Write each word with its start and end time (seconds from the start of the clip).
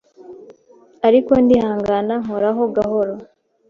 ariko 1.07 1.31
ndihangana 1.43 2.13
nkoraho 2.23 2.63
gahora 2.75 3.13